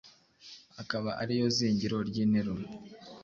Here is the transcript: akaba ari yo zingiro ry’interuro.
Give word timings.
akaba 0.81 1.09
ari 1.21 1.33
yo 1.39 1.47
zingiro 1.57 1.97
ry’interuro. 2.09 2.65